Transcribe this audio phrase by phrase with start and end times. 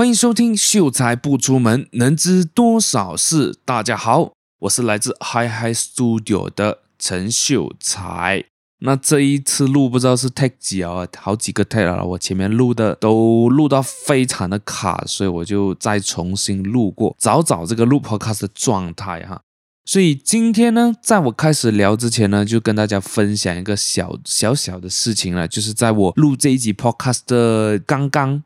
[0.00, 3.52] 欢迎收听《秀才不出门，能知多少事》。
[3.66, 8.42] 大家好，我是来自 Hi Hi Studio 的陈秀才。
[8.78, 12.02] 那这一次录不知道是 take 几啊，好几个 take 了。
[12.02, 19.42] 我前面录的都录到非常的卡，所以我就再重新录过，找找这个录 podcast 的状态哈。
[19.84, 28.42] 所以今天呢，在我开始聊之前呢，就跟大家分享一个小小小的事情了，就是在我录这一集 podcast 的刚刚。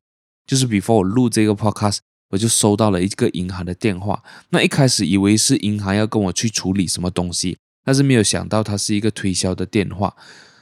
[0.46, 1.98] 就是 before 我录这个 podcast，
[2.30, 4.22] 我就收到了一个银行的电话。
[4.50, 10.14] 那一开始以为是银行要跟我去处理什么东西，但是没有想到它是一个推销的电话。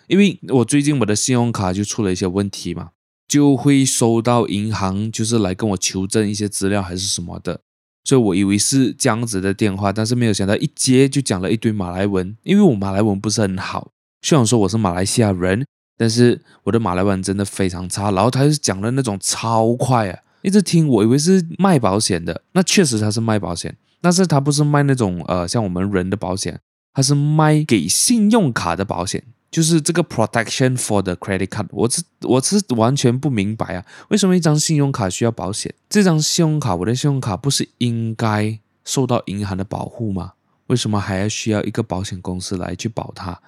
[0.08, 2.91] 因为我最近我的信用卡就出了一些问题嘛，
[3.27, 7.60] 就会收到银行就是来跟我求证一些资料还是什么的，
[8.05, 15.64] 所以我以为是这样子的电话，但是没有想到一接就讲了一堆马来文，因为我马来文不是很好，虽然说我是马来西亚人。
[16.03, 26.58] 但是我的马来文真的非常差，然后他就讲的那种超快啊，一直听我以为是卖保险的，那确实他是卖保险，但是他不是卖那种呃像我们人的保险，
[26.92, 35.73] 他是卖给信用卡的保险，就是这个 protection for the credit card，我是我是完全不明白啊，为什么一张信用卡需要保险？
[35.89, 40.33] 这张信用卡，我的信用卡不是应该受到银行的保护吗？
[40.67, 43.41] 为什么还要需要一个保险公司来去保它？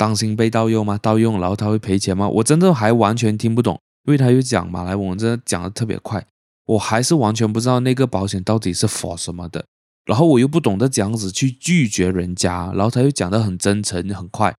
[0.00, 0.96] 当心被盗用吗？
[0.96, 2.26] 盗用然后他会赔钱吗？
[2.26, 6.26] 我真的还完全听不懂，因为他又讲马来文，真的讲的特别快，
[6.64, 9.66] 我还是完全不知道那个保险到底是 for 什么的。
[10.06, 14.54] 然后我又不懂得这样子去拒绝人家，然后他又讲的很真诚很快，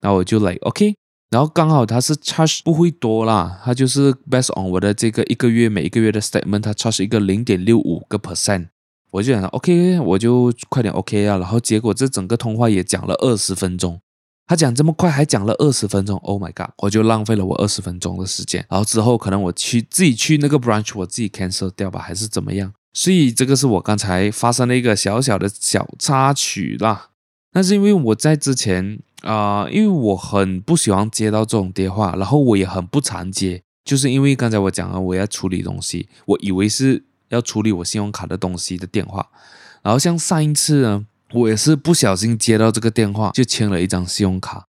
[0.00, 0.96] 然后我就来 OK，
[1.30, 8.66] 然后刚好他是 charge 不会多啦，他就是 based on 我的这个一个月每一个月的 statement，他 charge 一个零点六五个 percent，
[9.12, 14.00] 我就想 OK，我就快点 OK 啊，然后结果这整个通话也讲了二十分钟。
[14.50, 16.70] 他讲这么快，还讲了二十分钟，Oh my god！
[16.78, 18.66] 我就浪费了我二十分钟的时间。
[18.68, 22.72] 然后之后可能我去自己去那个 branch，我自己 cancel 掉吧，还是怎么样？
[22.92, 27.10] 所以这个是我刚才发生的一个小小的小插曲啦。
[27.52, 39.28] 那是因为我在之前啊、因为我很不喜欢接到这种电话，然后我也很不常接，就是因为刚才我讲了我要处理东西，我以为是要处理我信用卡的东西的电话。
[39.82, 41.06] 然后像上一次呢。
[41.32, 44.64] 我也是不小心接到这个电话，就签了一张信用卡。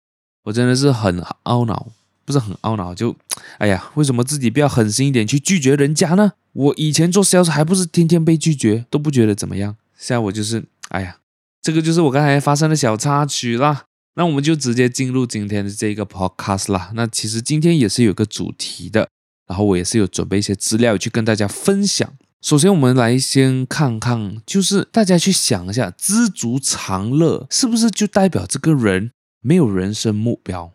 [0.45, 1.89] 我真的是很懊恼，
[2.25, 3.15] 不是很懊恼，就
[3.59, 6.33] 哎呀，为什么自己不要狠心一点去拒绝人家呢？
[6.53, 9.77] 我以前做销售还不是天天被拒绝，都不觉得怎么样。
[9.97, 11.19] 现在我就是，哎呀，
[11.63, 13.85] 这个就是我刚才发生的小插曲啦。
[14.15, 16.91] 那我们就直接进入今天的这个 podcast 啦。
[16.95, 19.09] 那其实今天也是有个主题的，
[19.47, 22.13] 然后我也是有准备一些资料去跟大家分享。
[22.41, 29.11] 首先，我们来先看看，就是大家去想一下，知足常乐是不是就代表这个人
[29.41, 30.73] 没有人生目标？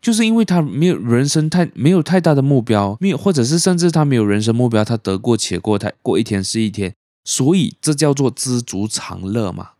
[0.00, 9.72] 就是因为他没有人生太没有太大的目标，没有或者是甚至他没有人生目标，他得过且过，他过一天是一天，所以这叫做知足常乐嘛？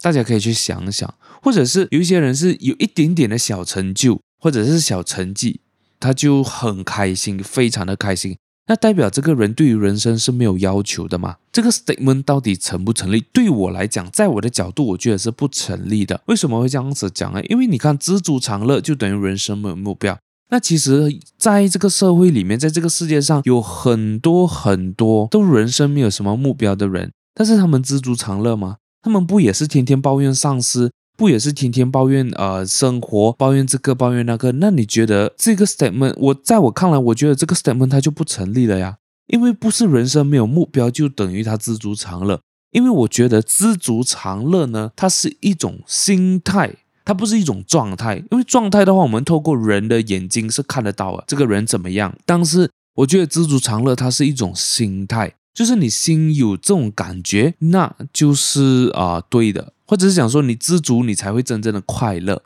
[0.00, 1.12] 大家可以去想想，
[1.42, 5.60] 或者是有一些人是有一点点的小成就，或者是小成绩，
[5.98, 8.36] 他就很开心，非常的开心。
[8.68, 11.36] 那代表这个人对于人生是没有要求的吗？
[11.50, 13.24] 这个 statement 到底成不成立？
[13.32, 16.20] 对我来讲，在我的角度，我觉得是不成立的。
[16.26, 17.42] 为什么会这样子讲呢？
[17.46, 20.18] 因为你看，知足常乐就等于人生没有目标。
[20.50, 28.76] 那其实，在这个社会里面，在这个世界上，有很多很多都人生没有什么目标的人，但是他们知足常乐吗？
[29.00, 30.90] 他们不也是天天抱怨上司？
[31.18, 34.52] 不也是天天抱怨呃生活，抱怨这个抱怨那个？
[34.52, 38.98] 那你觉得这个 statement，我在我看来，我觉得这个 statement 它就不成立了呀。
[39.26, 42.40] 因为不是人生没有目标就等于他知足常乐。
[42.70, 46.72] 因为我觉得知足常乐呢，它是一种心态，
[47.04, 48.22] 它不是一种状态。
[48.30, 52.16] 因为状态的话，我们透过人的眼睛是看得到啊，这个人怎么样。
[52.24, 59.72] 但是我觉得知足常乐，它是一种心态，就是你心有这种感觉，那就是啊、对的。
[59.88, 62.42] 或者是讲说你知足，你才会真正的快乐，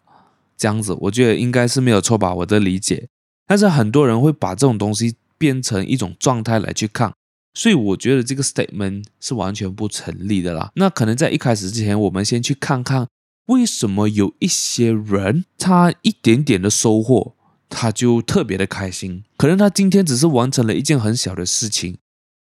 [0.56, 3.08] 这样子，我觉得应该是没有错吧，我的理解。
[3.48, 7.12] 但是很多人会把这种东西变成一种状态来去看，
[7.52, 10.70] 所以我觉得这个 statement 是完全不成立的啦。
[10.76, 13.08] 那可能在一开始之前，我们先去看看
[13.46, 17.34] 为什么有一些人他一点点的收获，
[17.68, 19.24] 他就特别的开心。
[19.36, 21.98] 可能他今天只是完成了一件很小的事情，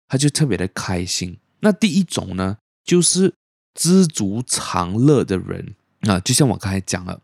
[0.08, 1.38] 他就特别的开心。
[1.60, 3.34] 那第一种呢，就是。
[3.76, 7.20] 知足常乐的人啊，就像我刚才讲了，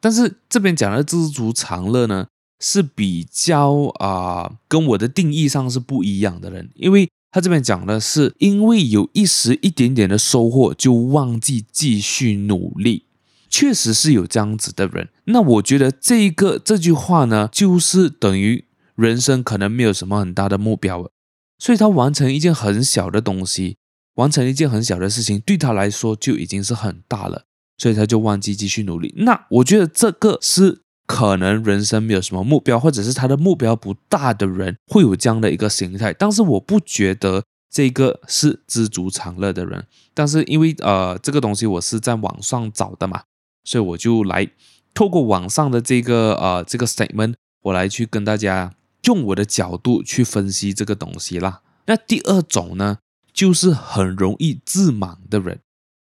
[0.00, 2.28] 但是这边讲的知足常乐呢，
[2.60, 13.04] 是比较啊、跟我的定义上是不一样的人，因为他这边讲的是，因为有一时一点点的收获，就忘记继续努力，
[13.50, 15.08] 确实是有这样子的人。
[15.24, 18.64] 那我觉得这一个这句话呢，就是等于
[18.94, 21.10] 人生可能没有什么很大的目标了。
[21.58, 23.76] 所以他完成一件很小的东西，
[24.16, 27.44] 完成一件很小的事情，对他来说就已经是很大了，
[27.78, 29.14] 所以他就忘记继续努力。
[29.16, 36.12] 那我觉得这个是可能人生没有什么目标，或者是他的目标不大的人会有这样的一个心态。
[36.12, 39.86] 但是我不觉得这个是知足常乐的人。
[40.12, 43.22] 但是因为呃这个东西我是在网上找的嘛，
[43.64, 44.50] 所以我就来
[44.92, 48.72] 透过网上的这个呃这个 statement，我来去跟大家。
[49.06, 51.60] 用我的角度去分析这个东西啦。
[51.86, 52.98] 那第二种呢，
[53.36, 55.60] 就是很容易自满的人，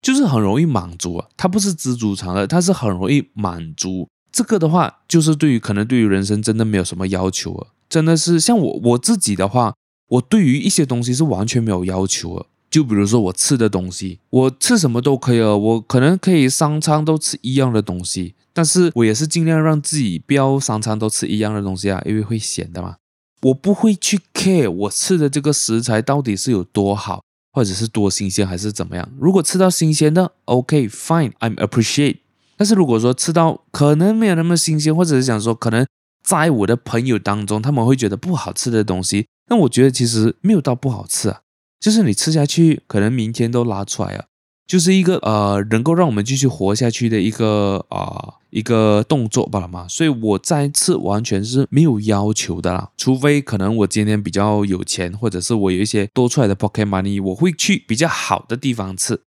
[0.03, 1.27] 就是很容易满足啊。
[1.35, 4.07] 他不是知足常乐，他是很容易满足。
[4.31, 7.69] 这个的话，就是对于可能对于人生真的没有什么要求啊。
[7.89, 9.73] 真的是像我我自己的话，
[10.09, 12.45] 我对于一些东西是完全没有要求啊。
[12.69, 15.55] 就比如说我吃的东西，我吃什么都可以啊。
[15.55, 18.35] 我可能可以三餐都吃一样的东西。
[18.53, 22.97] 但是我也是尽量让自己不要三餐都吃一样的东西啊，因为会咸的嘛。
[23.41, 27.21] 我不会去 care 我吃的这个食材到底是有多好，
[27.53, 29.09] 或者是多新鲜还是怎么样。
[29.19, 32.17] 如果吃到新鲜的，OK fine，I'm appreciate。
[32.55, 35.85] 但是如果说吃到可能没有那么新鲜，或者是想说可能
[36.23, 41.41] 在我的朋友当中他们会觉得不好吃的东西，那我觉得其实没有到不好吃啊，
[41.79, 44.25] 就是你吃下去可能明天都拉出来啊。
[44.67, 59.21] 就是一个呃，能够让我们继续活下去的一个啊、一个动作罢了嘛，所以我再次完全是没有要求的啦，除非可能我今天比较有钱，或者是我有一些多出来的 pocket money，我会去比较好的地方吃。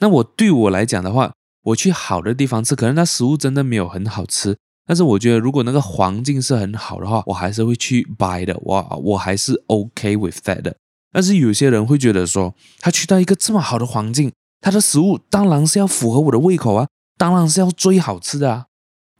[0.00, 1.32] 那我对我来讲的话，
[1.64, 10.76] 我去好的地方吃，可能那食物真的没有很好吃，但是我觉得如果那个环境是很好的话，我还是会去 buy 的，我我还是 OK with that 的。
[11.10, 14.30] 但是有些人会觉得说，他去到一个这么好的环境。
[14.60, 18.66] 他的食物当然是要符合我的胃口啊，当然是要最好吃的啊，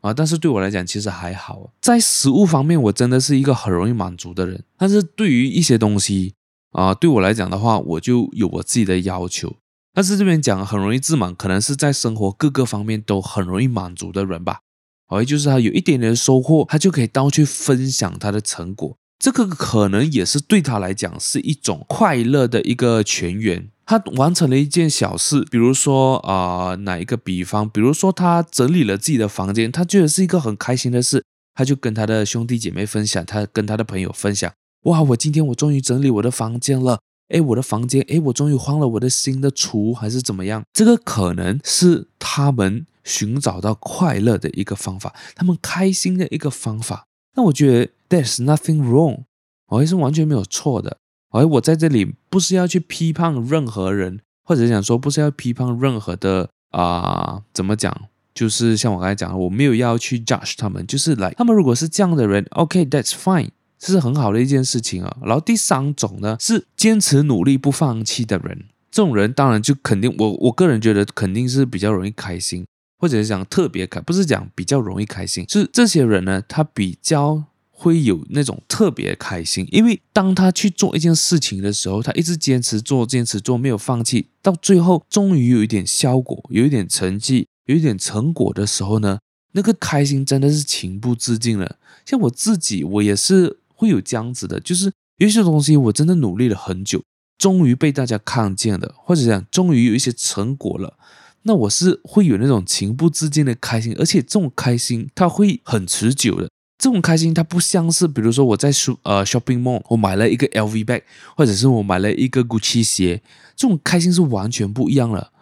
[0.01, 0.13] 啊！
[0.13, 4.63] 但是对我来讲，其实还好，在食物方面，我真的是一个很容易满足的人。
[4.77, 6.35] 但是对于一些东西
[6.73, 9.57] 啊，对我来讲的话，我就有我自己的要求。
[9.95, 14.61] 但是这边讲很容易自满，可能是在生活各个方面都很容易满足的人吧。
[15.07, 23.71] 好，就是他有一点点收获，他就可以到处分享他的成果，这个可能也是对他来讲是一种快乐的一个泉源。
[23.87, 27.69] 他完成了一件小事，比如说啊、哪一个比方？
[27.71, 31.25] 比如说他整理了自己的房间，他觉得是一个很开心的事，
[31.55, 34.53] 他就跟他的兄弟姐妹分享，他跟他的朋友分享，
[34.83, 36.99] 哇，我今天我终于整理我的房间了，
[37.29, 40.65] 诶，我的房间，诶，我终于换了我的新的厨，还是怎么样？
[40.73, 47.07] 这个可能是他们寻找到快乐的一个方法，他们开心的一个方法。
[47.37, 49.21] 那我觉得 there's nothing wrong，
[49.69, 50.97] 我还是完全没有错的。
[51.31, 58.09] 而我在这里不是要去批判任何人，或者讲说不是要批判任何的啊、怎么讲？
[58.35, 65.17] 就是像我刚才讲的，我没有要去 judge 他们，就是来他们如果是这样的人，OK，that's fine，这是很好的一件事情啊。
[65.23, 72.67] 然后第三种呢，是坚持努力不放弃的人，这种人当然就肯定我我个人觉得肯定是比较容易开心，
[72.99, 77.45] 或者是讲特别开，不是讲比较容易开心，是这些人呢，他比较。
[77.79, 89.19] 会有那种特别开心，因为当他去做一件事情的时候，他一直坚持做，坚持做，没有放弃，到最后终于有一点效果，有一点成绩，有一点成果的时候呢，
[89.53, 91.77] 那个开心真的是情不自禁了。
[92.07, 97.03] 像我自己，我也是会有这样子的，就是有些东西我真的努力了很久，
[97.37, 100.97] 终于被大家看见了，或者讲终于有一些成果了，
[101.43, 106.49] 那我是会有那种情不自禁的开心，而且这种开心它会很持久的。
[106.87, 111.03] 这种开心，它不像是，比如说我在 sh 呃 shopping mall，我买了一个 LV bag，
[111.37, 113.21] 或者是我买了一个 Gucci 鞋，
[113.57, 115.33] 这种开心是完全不一样了。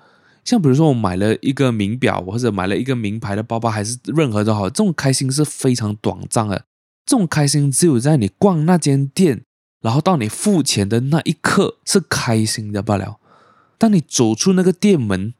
[0.43, 6.65] 像比如说我买了一个名表，或者买了一个名牌的包包，还是任何都好，这种开心是非常短暂的。
[7.05, 9.43] 这种开心只有在你逛那间店，
[9.83, 13.19] 然后到你付钱的那一刻是开心的罢了。
[13.77, 15.35] 当你走出那个店门，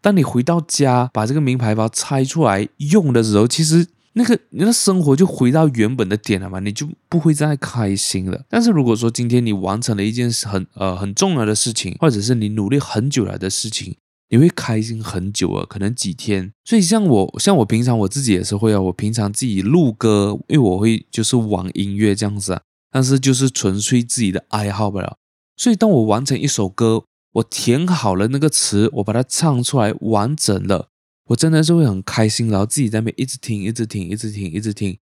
[0.00, 3.88] 当你回到家把这个名牌包拆出来用的时候，其实。
[4.18, 8.44] 那个你的生活就回到原本的点了嘛，你就不会再开心了。
[8.48, 13.94] 但是如果说今天你完成了一件很呃很重要的事情，或者是你努力很久来的事情，
[14.30, 16.52] 你会开心很久啊，可能几天。
[16.64, 25.16] 所以像我像我平常我自己也是会啊，我平常自己录歌，因为我会就是玩音乐这样子啊，但是就是纯粹自己的爱好不了。
[25.56, 30.88] 所以当我完成一首歌，我填好了那个词，我把它唱出来完整了。
[31.28, 34.98] 我真的是会很开心，然后自己在那边一直听，一直听，一直听，一直听，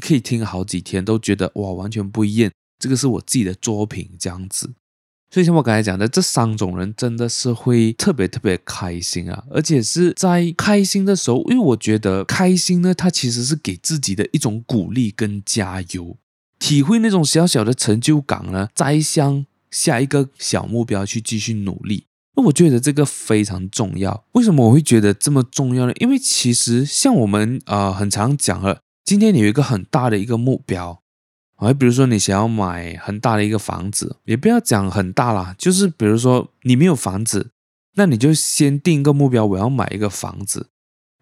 [0.00, 2.50] 可以听好几天，都觉得哇，完全不一样。
[2.78, 4.72] 这个是我自己的作品，这样子。
[5.32, 16.18] 所以像我刚才讲的，这三种人真的是会特别特别开心啊，而且是在开心的时候，因为我觉得开心呢，它其实是给自己的一种鼓励跟加油，
[16.58, 22.06] 体会那种小小的成就感呢，再向下一个小目标去继续努力。
[22.44, 24.24] 我觉得这个非常重要。
[24.32, 25.92] 为什么我会觉得这么重要呢？
[25.96, 31.02] 因为其实像我们呃很常讲了，今天你有一个很大的一个目标，
[31.56, 37.50] 啊，比如说你想要买很大的一个房子，也不要讲很大啦，就是比如说你没有房子，
[37.96, 40.68] 那你就先定一个目标，我要买一个房子。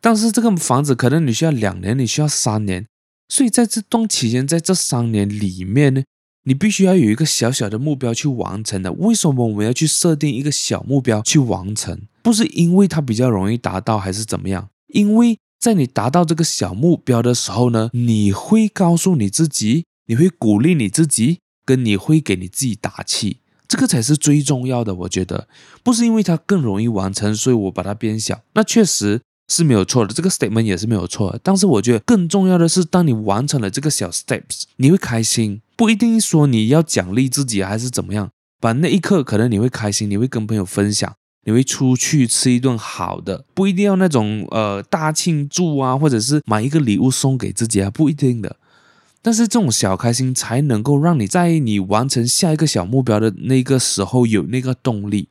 [0.00, 2.86] 但是这个房子可能你需要两年，你需要三年，
[3.28, 6.04] 所以在这段期间，在这三年里面呢，
[6.48, 8.90] 你必须要有一个小小的目标去完成的。
[8.92, 12.00] 为什么我们要去设定一个小目标去完成？
[12.22, 14.70] 不是因为它比较容易达到，还是怎么样？
[14.94, 24.94] 因为在你达到这个小目标的时候呢，你会告诉你自己，你会鼓励你自己，跟你会给你自己打气，这个才是最重要的。
[24.94, 25.48] 我觉得
[25.82, 28.40] 不是因为它更容易完成，所以我把它变小。
[28.54, 29.20] 那确实。
[29.48, 31.40] 是没有错的，这个 statement 也是没有错的。
[31.42, 35.62] 但是我觉得更重要的是，当你完成了这个小 steps，你会开心。
[35.74, 41.14] 不一定说你要奖励自己还是怎么样，把那一刻可能你会开心，你会跟朋友分享，
[41.44, 48.56] 你会出去吃一顿好的，不一定要那种呃大庆祝啊，或者是买一个礼物送给自己啊，不一定的。
[49.22, 55.28] 但是这种小开心才能够让你在你完成下一个小目标的那个时候有那个动力。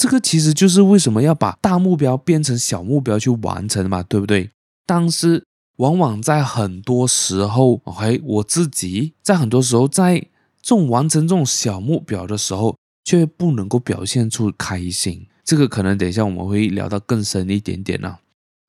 [0.00, 4.48] 这个其实就是为什么要把大目标变成小目标去完成嘛，对不对？
[4.86, 5.44] 但是
[5.76, 10.18] 往往在很多时候，OK，我自己在很多时候在
[10.62, 15.26] 这种完成这种小目标的时候，却不能够表现出开心。
[15.44, 18.16] 这个可能等一下我们会聊到更深一点点呢、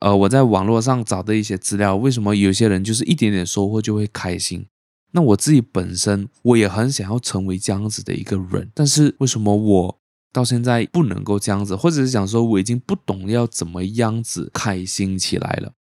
[0.02, 4.66] 呃，我在网络上找的一些资料，为什么有些人就是一点点收获就会开心？
[5.14, 10.01] 那我自己本身我也很想要成为这样子的一个人，但是为什么我？
[10.32, 15.74] 到现在不能够这样子，或者是讲说我已经不懂要怎么样子开心起来了。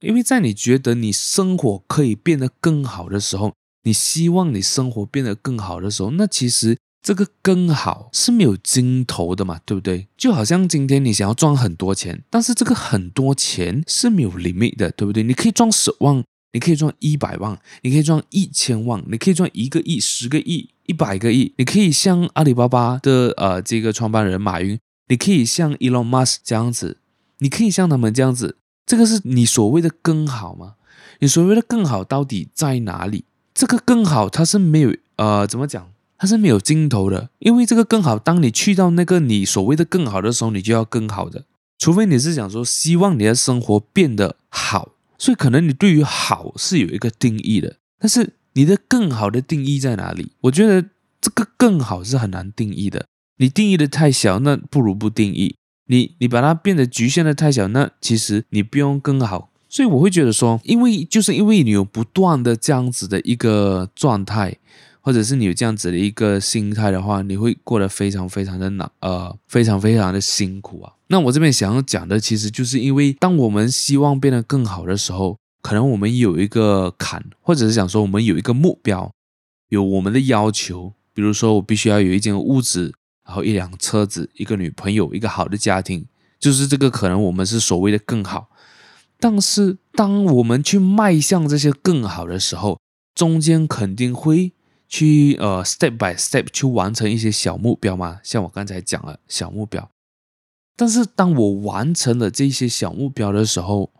[0.00, 3.52] 因为在你觉得你生活可以变得更好的时候，
[3.84, 10.08] 你希望你生活变得更好的时候，那其实这个更好是没有尽头的嘛，对不对？
[10.16, 15.22] 就好像今天你想要赚很多钱，但是这个很多钱是没有 limit 的，对不对？
[15.22, 16.22] 你可以赚十万。
[16.52, 21.52] 你可以赚一百万，你可以赚一千万，你可以赚一个亿、十个亿、一百个亿。
[21.58, 26.98] 你可以像阿里巴巴的呃这个创办人马云，你可以像 Elon Musk 这样子，
[27.38, 28.56] 你可以像他们这样子。
[28.86, 30.74] 这个是你所谓的更好吗？
[31.20, 33.24] 你所谓的更好到底在哪里？
[33.54, 35.90] 这个更好它是没有呃怎么讲？
[36.16, 41.44] 它是没有尽头的，因为这个更好，当你去到那个你所谓的更好的时候，你就要更好的，
[41.78, 44.90] 除非你是想说希望你的生活变得好。
[45.16, 50.32] 所以可能你对于好是有一个定义的，但是你的更好的定义在哪里？
[50.40, 50.88] 我觉得
[51.20, 53.06] 这个更好是很难定义的。
[53.36, 55.56] 你定义的太小，那不如不定义。
[55.86, 59.50] 你你把它变得局限的太小，那其实你不用更好。
[59.68, 64.58] 所以我会觉得说，因为就是因为你有不断的这样子的一个状态。
[65.06, 70.94] 或者是你有这样子的一个心态的话，你会过得非常非常的难，呃，非常非常的辛苦啊。
[71.08, 79.10] 那我这边想要讲的，其实就是因为当我们希望变得更好的时候，可能我们有一个坎，或者是想说我们有一个目标，
[79.70, 82.92] 有我们的要求，比如说我必须要有一间屋子，
[83.24, 86.04] 然后一辆车子，一个女朋友，一个好的家庭，
[86.38, 88.50] 就是这个可能我们是所谓的更好。
[89.18, 92.78] 但是当我们去迈向这些更好的时候，
[93.14, 94.52] 中间肯定会。
[94.86, 99.90] 去呃，step by step 去完成一些小目标嘛，像我刚才讲了小目标。
[100.76, 103.90] 但是当我完成了这些小目标的时候，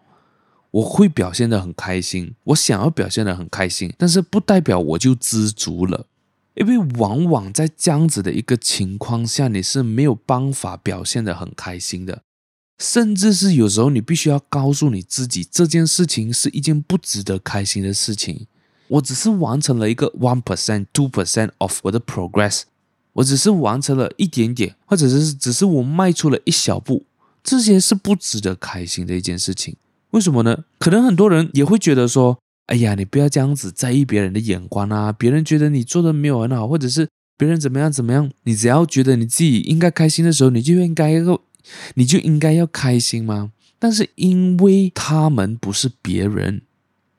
[0.74, 2.34] 我会表现得很开心。
[2.44, 6.06] 我想要表现得很开心，但是不代表我就知足了，
[6.54, 12.22] 因为往往在这样子的一个情况下，你是没有办法表现得很开心的，
[12.78, 18.48] 甚至是有时候你必须要告诉你自己，这件事情是一件不值得开心的事情。
[18.88, 22.62] 我只是完成了一个 one percent、two percent of 我的 progress，
[23.14, 27.04] 我只是完成了一点点，或者是只是我迈出了一小步，
[27.44, 29.76] 这些是不值得开心的一件事情。
[30.14, 30.64] 为什么呢？
[30.78, 41.40] 可能很多人也会觉得说，哎呀，你不要这样子在意别人的眼光啊，别人觉得你做的没有很好，或者是别人怎么样怎么样，你只要觉得你自己应该开心的时候，你就应该要，
[41.94, 43.50] 你就应该要开心吗？
[43.80, 46.62] 但是因为他们不是别人，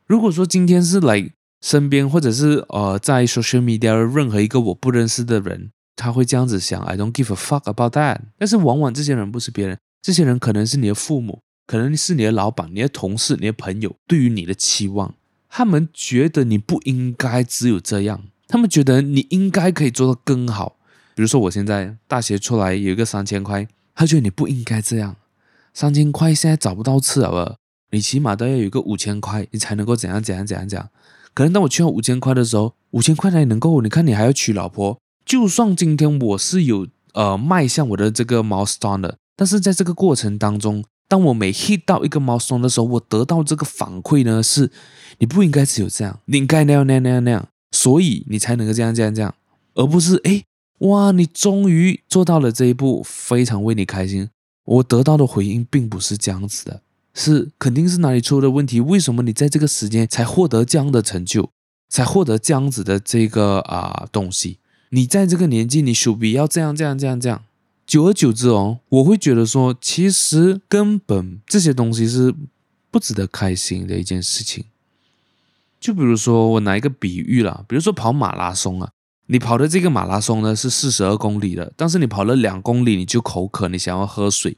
[0.08, 1.30] 如果说今天是来。
[1.62, 8.20] 身边或者是呃，在 social media 任何一个我不认识的人，他会这样子想：I don't give a fuck about that。
[8.38, 15.15] 但是往往这些人不是别人，这些人可能是你的父母，可能是你的老板、你的同事、你的朋友，对于你的期望，
[15.50, 20.77] 他们觉得你不应该只有这样，他们觉得你应该可以做到更好。
[21.15, 25.15] 比如说我现在大学出来有一个三千块，他觉得你不应该这样，
[25.74, 27.57] 三千块现在找不到吃了，
[27.91, 30.89] 你起码都要有一个五千块，你才能够怎样怎样怎样怎样。
[31.34, 33.81] 可能当我缺五千块的时候，五千块哪里能够？
[33.81, 44.72] 你看你还要娶老婆，就算今天我是有呃迈向我的这个 milestone 的，但是在这个过程当中，当我每 hit 到一个 milestone 的时候，我得到这个反馈呢是，
[45.20, 49.36] 你不应该只有这样，你应该那样那样那样那样，所以你才能够这样这样这样，
[49.76, 50.44] 而不是诶，
[50.80, 54.30] 哇，你终于做到了这一步，非常为你开心。
[54.66, 56.82] 我得到的回应并不是这样子的，
[57.14, 58.80] 是肯定是哪里出了问题？
[58.82, 61.52] 为什么你在这个时间才获得这样的成就，
[61.88, 64.58] 才获得这样子的这个啊东西？
[64.90, 67.44] 你在这个年纪，你势必要这样这样这样这样。
[67.96, 72.36] 久而久之哦，我会觉得说，其实根本这些东西是
[72.92, 74.66] 不值得开心的一件事情。
[75.80, 78.90] 就比如说，我拿一个比喻啦，比如说跑马拉松啊。
[79.28, 84.58] 你跑的这个马拉松呢是四十二公里的，但是你跑了两公里你就口渴，你想要喝水，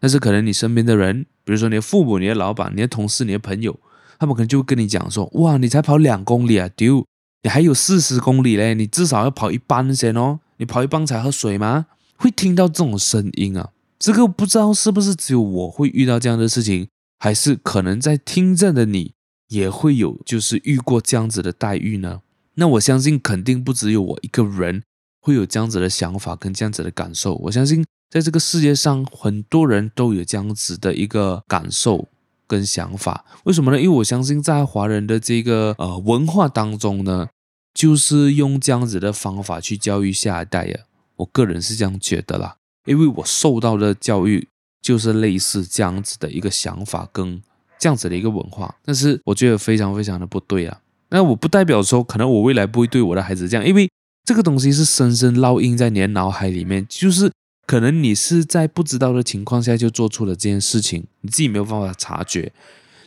[0.00, 3.78] 但是可能你身边的人，比如说你的父母、你的老板、你的同事、你的朋友，
[4.18, 7.06] 他们可能就会跟你讲说：哇，你才跑两公里啊，丢，
[7.44, 11.86] 你还有四十公里嘞，你至少要跑一半先哦，你跑一半才喝水吗？
[12.22, 16.86] 会听到这种声音啊，这个不知道是不是只有我会遇到这样的事情，
[17.18, 19.14] 还是可能在听着的你
[19.48, 22.20] 也会有，就是遇过这样子的待遇呢？
[22.54, 24.84] 那我相信肯定不只有我一个人
[25.20, 27.34] 会有这样子的想法跟这样子的感受。
[27.34, 32.06] 我相信在这个世界上很多人都有这样子的一个感受
[32.46, 33.24] 跟想法。
[33.42, 33.80] 为什么呢？
[33.80, 37.26] 因为我相信在华人的这个呃文化当中呢，
[37.74, 40.78] 就是用这样子的方法去教育下一代呀。
[41.22, 44.46] 我个人是这样觉得啦，因为我受到的教育
[44.80, 47.40] 就是类似这样子的一个想法跟
[47.78, 50.80] 这样子的一个文化，但是我觉得非常非常的不对啊。
[51.10, 53.88] 那我不代表说，可能我未来不会对我的孩子这样，因为
[54.24, 57.30] 这个东西是深深烙印在你的脑海里面，就是
[57.66, 62.52] 可能你是在不知道的情况下就做出了这件事情，你自己没有办法察觉。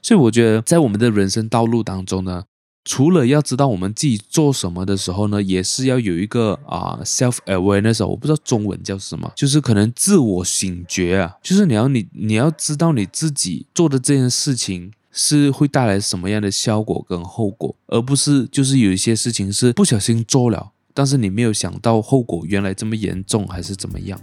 [0.01, 2.43] 所以我觉得，在我们的人生道路当中呢，
[2.85, 14.93] 除了要知道我们自己做什么的时候呢，也是要有一个啊、self awareness，我不知道中文叫什么，就是可能自我醒觉啊，就是你要你你要知道你自己做的这件事情。
[15.17, 24.19] 是会带来什么样的效果跟后果，而不是就是有一些事情是不小心做了，但是你没有想到后果原来这么严重，还是怎么样？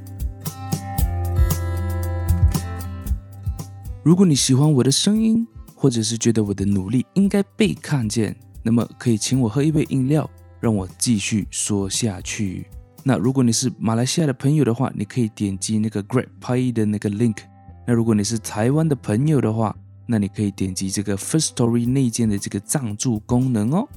[4.03, 10.29] 如果你喜欢我的声音，或者是觉得我的努力应该被看见，那么可以请我喝一杯饮料，
[10.61, 12.66] 让我继续说下去。
[13.03, 17.38] 那如果你是马来西亚的朋友的话，你可以点击那个 GrabPay 的那个 link。
[17.85, 23.88] 那如果你是台湾的朋友的话，那你可以点击这个 First Story 内建的这个赞助功能哦。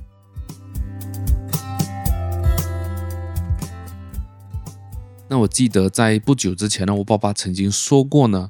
[5.27, 8.49] 那我记得在不久之前呢，我爸爸曾经说过呢，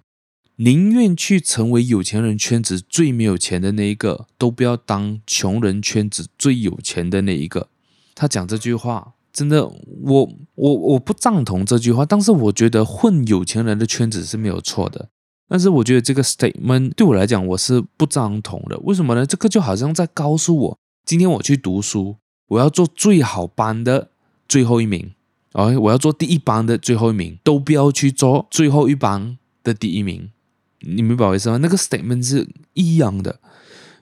[0.57, 7.67] 宁愿去成为有钱人圈子最没有钱的那一个，都不要当穷人圈子最有钱的那一个。
[8.13, 15.09] 他讲这句话，真的，我我我不赞同这句话，但是我觉得混有钱人的圈子是没有错的。
[15.49, 18.77] 但是我觉得这个 statement 对我来讲我是不赞同的。
[18.79, 19.25] 为什么呢？
[19.25, 22.15] 这个就好像在告诉我，今天我去读书，
[22.47, 24.09] 我要做最好班的
[24.47, 25.11] 最后一名，
[25.51, 30.31] 哎，我要做第一班的最后一名，都不要去做最后一班的第一名。
[30.85, 31.57] 你明白我意思吗？
[31.57, 33.39] 那个 statement 是一样的。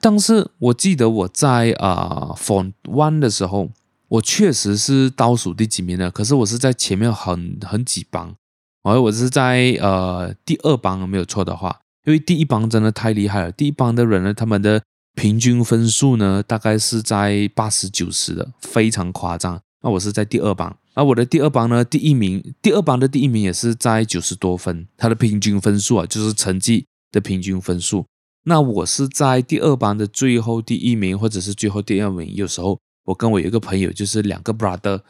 [0.00, 3.70] 但是我记得我在啊、呃、Form One 的时候，
[4.08, 8.34] 我确实是倒数第几名的，可是我是在前面很很几班。
[8.82, 13.50] 而我是在呃第二帮没有错的话，因为第一帮真的太厉害了。
[13.50, 14.82] 第一帮的人呢，他们的
[15.14, 19.58] 平均分数呢，大概是在八十九十的，非常夸张。
[19.84, 28.06] 那我是在第二班，而我的第二班呢，第一名，第二班的第一名也是在九十多分，他的平均分数啊，就是成绩的平均分数。
[28.44, 32.34] 那我是在第二班的最后第一名，或者是最后第二名。
[32.34, 35.02] 有时候我跟我有一个朋友，就是两个 brother。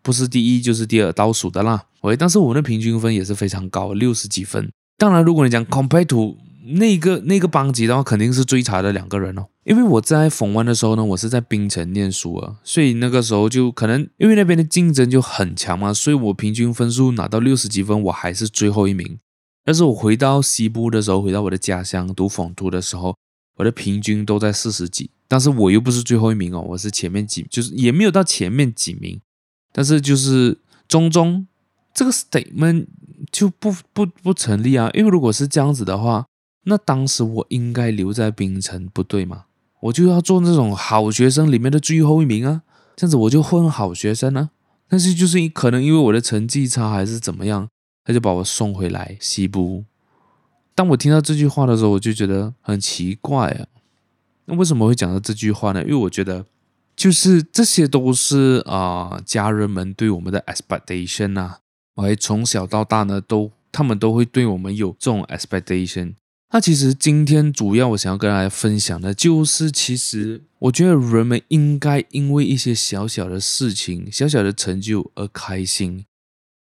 [0.00, 1.84] 不是第一就是第二，倒数的啦。
[2.00, 4.70] 喂，但是我的平均分也是非常高，六十几分。
[4.96, 9.46] 当然，如果你讲 compare to 那个那个班级的话，肯定是最差的两个人哦。
[9.64, 19.18] 因为我在逢湾的时候呢，我是在槟城念书啊，所以那个时候就可能因为那边的竞争就很强嘛，所以我平均分数拿到六十几分，我还是最后一名。
[19.64, 23.16] 但是我回到西部的时候，回到我的家乡读逢都的时候，
[23.56, 29.20] 我的平均都在四十几，但是我又不是最后一名哦，我是前面几，就是也没有到前面几名。
[29.72, 31.46] 但是就是中中
[31.94, 32.86] 这个 statement
[33.32, 36.26] 就不不不成立啊，因为如果是这样子的话，
[36.64, 39.44] 那当时我应该留在槟城，不对吗？
[39.80, 42.62] 我就要做那种好学生里面的最后一名啊，
[42.96, 44.50] 这样子我就混好学生啊。
[44.88, 47.68] 但是就是可能因为我的成绩差还是怎么样，
[48.04, 49.84] 他就把我送回来西部。
[50.74, 53.66] 当我听到这句话的时候，我就觉得很奇怪啊。
[54.46, 55.82] 那为什么会讲到这句话呢？
[55.82, 56.46] 因为我觉得。
[56.96, 61.58] 就是这些都是啊、家人们对我们的 expectation 啊，
[61.96, 66.14] 我还，从小到大呢，都他们都会对我们有这种 expectation。
[66.52, 76.04] 那其实今天主要我想要跟大家分享的，就是其实我觉得人们应该因为一些小小的事情、小小的成就而开心，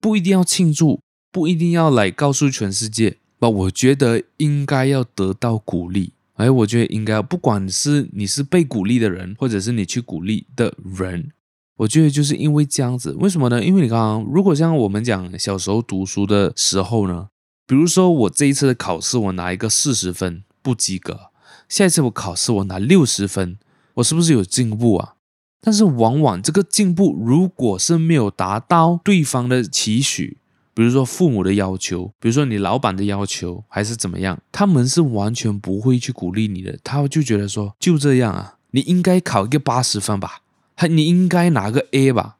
[0.01, 3.17] 不一定要庆祝，不一定要来告诉全世界。
[3.39, 6.13] 那我觉得应该要得到鼓励。
[6.35, 11.31] 哎，我觉得应该，不管是你是被鼓励的人，或者是你去鼓励的人，
[11.77, 13.13] 我觉得就是因为这样子。
[13.19, 13.63] 为什么呢？
[13.63, 17.29] 因为你刚刚，如果像我们讲小时候读书的时候呢，
[17.67, 21.31] 比如说我这一次的考试我拿一个四十分不及格，
[21.67, 23.57] 下一次我考试我拿六十分，
[23.95, 25.15] 我是不是有进步啊？
[25.61, 30.37] 但是往往这个进步如果是没有达到对方的期许。
[30.75, 40.41] 比如说父母的要求，比如说你老板的要求，还是怎么样，他们是完全不会去鼓励你的，他就觉得说就这样啊，你应该考一个八十分吧，
[40.75, 42.35] 还你应该拿个 A 吧，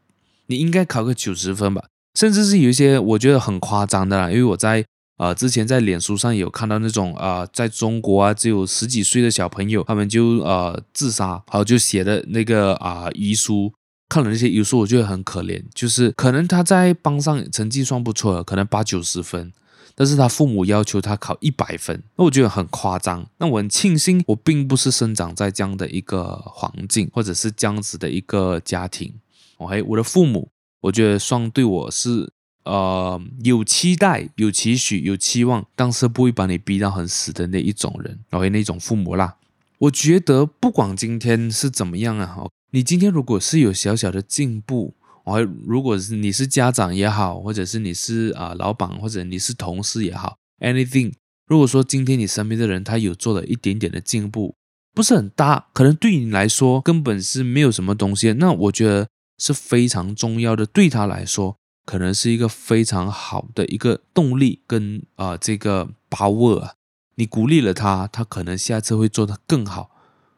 [0.48, 4.86] 你应该考个九十分吧，甚至是有一些我觉得很夸张的啦，因为我在
[5.18, 13.74] 啊之前在脸书上有看到那种啊、在中国啊只有十几岁的小朋友，他们就呃自杀，然后就写的那个啊、遗书。
[14.08, 19.52] 看了那些，有时候我觉得很可怜，就是可能他在班上成绩算不错，可能八九十分，
[19.96, 23.28] 但是他父母要求他考一百分，那我觉得很夸张。
[23.40, 29.12] 那我很庆幸，我并不是生长在这样的一个环境，或者是这样子的一个家庭。
[29.58, 30.50] OK，我的父母，
[30.82, 32.32] 我觉得算对我是
[32.66, 38.20] 呃有期待、有期许、有期望，但是不会把你逼到很死的那一种人。
[38.30, 39.38] 然后那种父母啦，
[39.80, 42.46] 我觉得不管今天是怎么样啊。
[42.72, 51.14] 你今天如果是有小小的进步，我如果是你是家长也好，或者是你是啊、老板，或者你是同事也好，anything，
[51.48, 54.56] 如果说今天你身边的人他有做了一点点的进步，
[54.94, 66.74] 不是很大，可能对你来说根本是没有什么东西，那我觉得是非常重要的，对他来说可能是一个非常好的一个动力跟啊、这个把握啊，
[67.16, 69.92] 你鼓励了他，他可能下次会做得更好。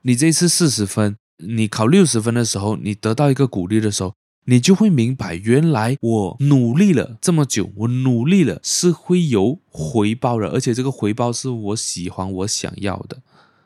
[0.04, 1.18] 你这次四十分。
[1.46, 13.22] 你考六十分的时候，你得到一个鼓励的时候，你就会明白，原来我努力了这么久，我努力了是会有回报的，而且这个回报是我喜欢、我想要的，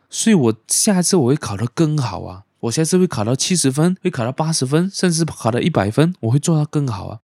[0.09, 2.43] 所以我下一次我会考得更好啊！
[2.59, 7.19] 我下次会考到七十分，会考到八十分，甚至考到一百分，我会做到更好啊！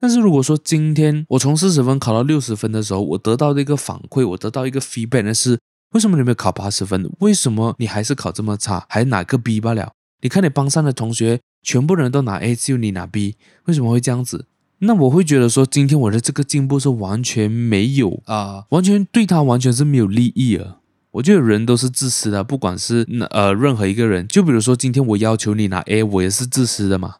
[0.00, 5.58] 但是如果说今天我从四十分考到六十分的时候，我得到的一个反馈，我得到一个 feedback 那是。
[5.92, 7.10] 为什么你没有考八十分？
[7.20, 9.92] 为什么你还是考这么差，还拿个 B 罢了？
[10.20, 14.44] 你看你班上的同学，全部人都拿 A，只有你拿 B，为什么会这样子？
[14.80, 20.76] 那我会觉得说，今天我的这个进步是完全没有啊、完全对他完全是没有利益啊。
[21.12, 27.16] 我觉得人都是自私的，不管是呃任何一个人，就比如说今天我要求你拿 A，我也是自私的嘛。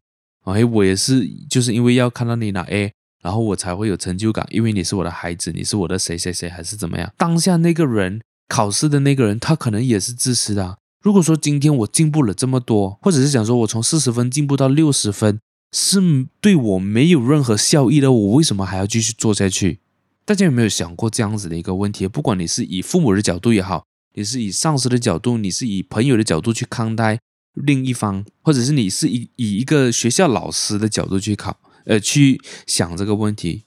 [0.55, 7.13] 哎，我也是，就是因为要看到你拿 A，然后我才会有成就感，因为你是我的孩子，你是我的谁谁谁，还是怎么样？
[7.17, 8.21] 当下那个人。
[8.51, 10.79] 考试的那个人，他可能也是自私的。
[11.03, 15.39] 如果说今天我进步了这么多，或者是讲说我从四十分进步到六十分，
[15.71, 16.01] 是
[16.41, 19.81] 对我没有任何效益的，我为什么还要继续做下去？
[20.25, 22.09] 大家有没有想过这样子的一个问题？
[22.09, 23.85] 不管你是以父母的角度也好，
[24.15, 27.21] 你是以上司的角度，你是以朋友的角度去看待
[27.55, 33.65] 另一方，或者是你是以以一个学校老师的角度去考，呃，去想这个问题。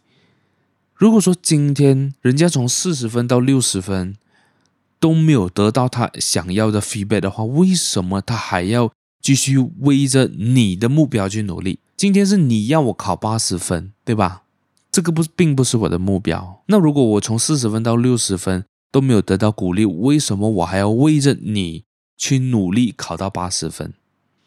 [0.94, 4.16] 如果说今天人家从四十分到六十分，
[5.00, 11.80] 都没有得到他想要的 feedback 的话，为什么他还要继续为着你的目标去努力？
[11.98, 14.44] 今天是你要我考八十分，对吧？
[14.92, 16.62] 这个不并不是我的目标。
[16.68, 21.86] 那如果我从四十分到六十分都没有得到鼓励，为什么我还要为着你
[22.22, 23.92] 去努力考到八十分？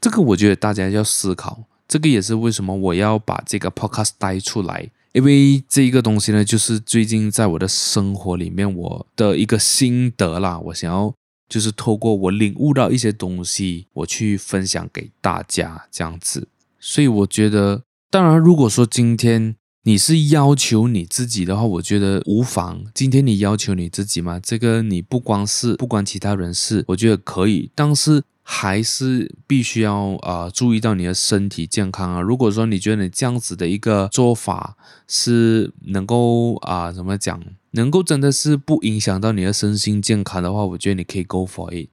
[0.01, 1.65] 这个我觉得大家要思考。
[1.89, 4.89] 这个也是为什么我要把这个 podcast 带出来。
[5.13, 11.13] 因为这一个东西呢，就是最近在我的生活里面我的一个心得啦，我想要
[11.49, 16.47] 就是透过我领悟到一些东西，我去分享给大家这样子。
[16.79, 22.85] 所以我觉得，当然如果说今天你是要求你自己的话，我觉得无妨。
[22.93, 28.23] 今天你要求你自己嘛，这个你不光是不关其他人事，我觉得可以，但是。
[28.47, 32.21] 还是必须要啊、注意到你的身体健康啊！
[32.21, 34.77] 如果说你觉得你这样子的一个做法
[35.09, 41.89] 是能够啊、怎么讲，能够真的是不影响到你的身心健康的话，我觉得你可以 go for it。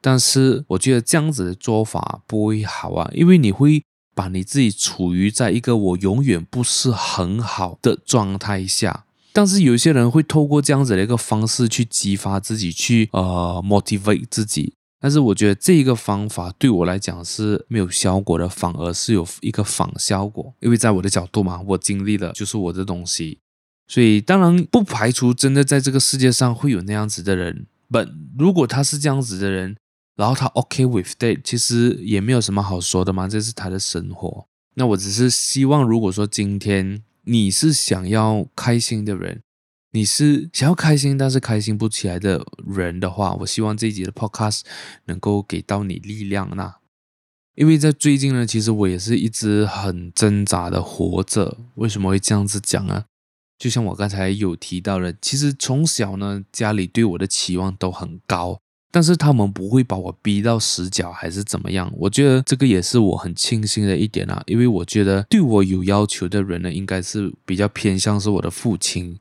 [0.00, 3.82] 但是我觉得这样子的做法不会好啊，因为你会
[4.20, 9.06] 把你自己处于在一个我永远不是很好的状态下。
[9.32, 14.74] 但是有些人会透过这样子的一个方式去激发自己，去呃 motivate 自己。
[15.00, 20.52] 但是我觉得这一个方法对我来讲是没有效果的，反而是有一个反效果。
[20.60, 23.38] 因为在我的角度嘛，我经历了就是我的东西，
[23.88, 27.64] 所以当然不排除真的在这个世界上会有那样子的人。
[27.88, 29.76] 本如果他是这样子的人，
[30.20, 34.46] 然后他 OK with that，其实也没有什么好说的嘛，这是他的生活。
[34.74, 39.40] 那我只是希望，如果说今天你是想要开心的人。
[39.92, 44.60] 你是想要开心，但是开心不起来的人的话，我希望这一集的 podcast
[45.06, 46.48] 能够给到你力量。
[46.54, 46.76] 那
[47.56, 51.58] 因为在最近呢，其实我也是一直很挣扎的活着。
[51.74, 53.06] 为什么会这样子讲呢？
[53.58, 61.92] 就像我刚才有提到的，其实从小呢，家里对我的期望都很高，但是他们不会把我逼到死角还是怎么样。
[61.96, 69.18] 我觉得这个也是我很庆幸的一点啊，因为我觉得对我有要求的人呢，应该是比较偏向是我的父亲。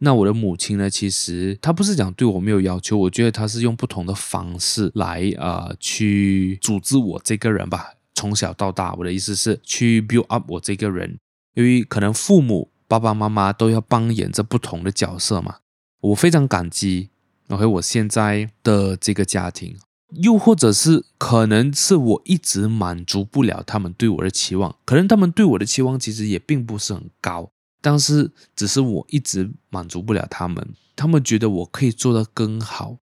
[0.00, 0.88] 那我的母亲呢？
[0.88, 7.94] 其实她不是讲对我没有要求，我觉得她是用不同的方式来呃去组织我这个人吧。
[8.14, 11.18] 从小到大，我的意思是去 build up 我这个人，
[11.54, 15.56] 因为可能父母爸爸妈妈都要扮演着不同的角色嘛。
[16.00, 17.08] 我非常感激
[17.48, 19.76] ，OK，我现在的这个家庭，
[20.14, 27.50] 又或者是可能是我一直满足不了他们对我的期望，可能他们对我的期望其实也并不是很高。
[27.80, 32.96] 但是，只是我一直满足不了他们，他们觉得我可以做得更好。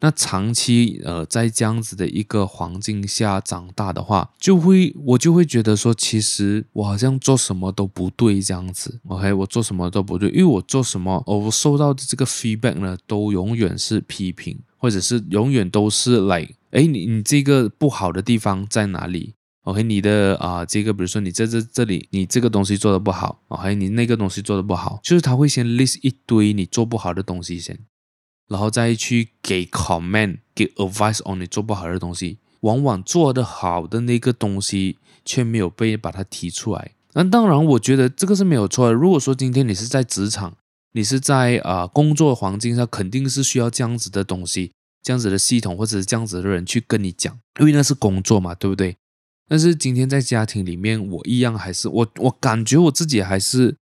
[0.00, 9.00] 那长期呃，在这样子的一个环境下长大的话，就会我就会觉得说，其实我好像做什么都不对这样子。
[9.08, 19.34] OK，我做什么都不对，因为我做什么，我收到的这个 feedback 呢，都永远是批评，或者是永远都是来，哎，你你这个不好的地方在哪里
[19.64, 27.78] ？OK，你的啊、呃，这个比如说你在这这里，你这个东西做的不好，哦，还有你那个东西做的不好，就是他会先 list 一堆你做不好的东西先，
[28.48, 32.38] 然后再去给 comment，给 advice on 你做不好的东西。
[32.62, 36.90] 往往做得好的那个东西却没有被把它提出来。
[37.12, 38.92] 那当然，我觉得这个是没有错的。
[38.92, 40.56] 如果说今天你是在职场，
[40.92, 48.96] 你是在啊、工作环境上，肯定是需要这样子的东西，这样子的系统或者是这样子的人去跟你讲，因为那是工作嘛，对不对？
[49.48, 53.76] 但是今天在家庭里面，我一样还是我，我感觉我自己还是，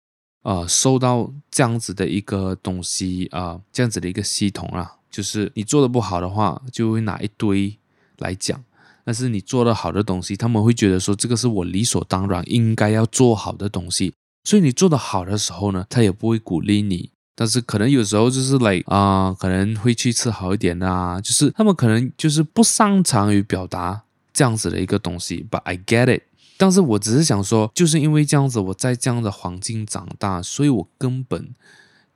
[0.42, 7.78] 呃，收到这样子的一个东西啊、呃，这样子的一个系统啊，就是你做的不好的话，就会拿一堆
[8.18, 8.59] 来讲；
[9.05, 14.12] 但是你做的好的东西，他们会觉得说这个是我理所当然应该要做好的东西。
[14.44, 17.11] 所以你做的好的时候呢，他也不会鼓励你。
[17.35, 24.02] 但是可能有时候就是来啊、可能会去吃好一点啊，就是他们可能就是不擅长于表达。
[24.35, 26.22] 这样子的一个东西，But I get it。
[26.62, 31.53] 但是我只是想说，就是因为这样子，我在这样的环境长大，所以我根本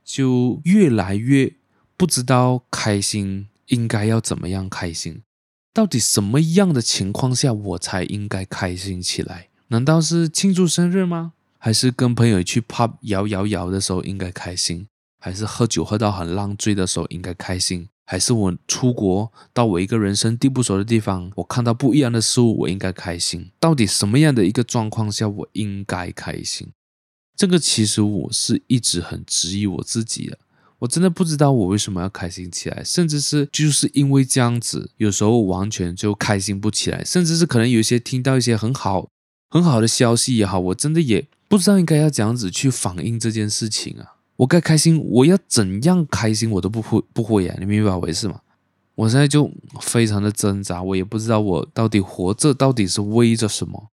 [0.05, 1.51] 就越来越
[1.97, 5.21] 不知道开心应该要怎么样开心。
[5.73, 9.49] 到底什么样的情况下我才应该开心起来？
[9.67, 11.33] 难道是庆祝生日吗？
[11.57, 14.87] 还是跟朋友去 pub 摇摇摇的时候应该开心？
[15.19, 17.89] 还是喝酒喝到很烂醉的时候应该开心？
[18.09, 23.51] 还是我出国到我一个人生地不熟的地方，我看到不一样的事物，我应该开心。
[23.59, 26.69] 到底什么样的一个状况下我应该开心？
[27.35, 30.39] 这个其实我是一直很质疑我自己的。
[30.79, 39.09] 我真的不知道我为什么要开心起来，甚至是就是因为这样子，有时候完全就开心不起来，甚至是可能有些听到一些很好
[39.49, 44.16] 很好的消息也好，我真的也不知道应该要怎样子去反应这件事情啊。
[44.37, 48.39] 我该开心，我要怎样开心，我都不会不会呀，你明白我意思吗？
[48.95, 53.89] 我现在就非常的挣扎，我也不知道我到底活着到底是为着什么？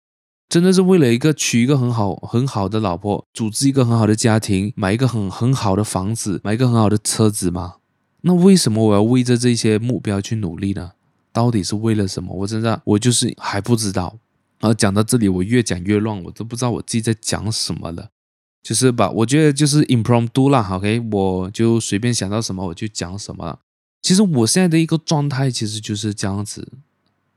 [0.48, 7.76] 真的是为了一个娶一个很好很好的老婆，组织一个很好的家庭，买一个很很好的房子，买一个很好的车子吗？
[8.22, 10.92] 那为什么我要为着这些目标去努力呢？
[11.32, 12.34] 到底是为了什么？
[12.34, 14.18] 我真的我就是还不知道。
[14.58, 18.10] 然后讲到这里，我越讲越乱，我都不知道我自己在讲什么了。
[18.62, 23.60] 就是吧，我觉得就是 impromptu 啦，OK，我就随便想到什么我就讲什么了。
[24.02, 26.72] 其实我现在的一个状态其实就是这样子，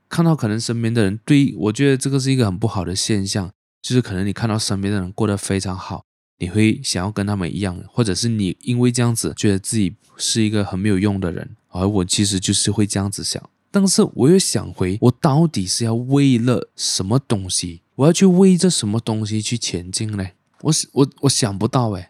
[0.08, 3.50] 看到可能身边的人对我觉得这个是一个很不好的现象，
[3.82, 6.04] 就是可能你看到身边的人过得非常好，
[6.38, 17.80] 你会想要跟他们一样，或者是你因为这样子觉得自己是一个很没有用的人，而我其实就是会这样子想，但是我又想回，我到底是要为了什么东西？
[17.96, 20.26] 我要去为着什么东西去前进呢？
[20.64, 22.08] 我我我想不到诶，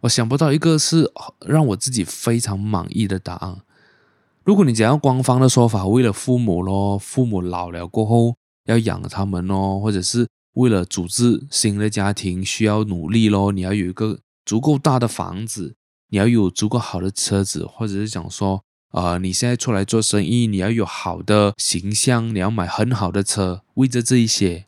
[0.00, 1.10] 我想不到一个是
[1.46, 3.62] 让我自己非常满意的答案。
[4.44, 8.36] 如果你讲官方的说法，为了父母咯，父母老了过后
[8.66, 15.74] 要养他们咯，或者是为了组织新的家庭需要努力咯，你要有一个足够大的房子，
[16.10, 24.66] 你要有足够好的车子，或者是讲说呃，你现在出来做生意，你要有好的形象，你要买很好的车，为着这一些。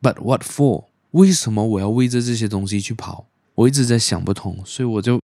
[0.00, 0.91] But what for？
[1.12, 3.28] 为什么我要为着这些东西去跑？
[3.54, 5.20] 我一直在想不通，所以我就